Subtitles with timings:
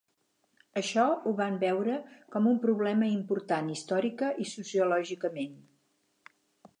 [0.79, 1.97] Això ho van veure
[2.35, 5.55] com un problema important històrica i sociològicament.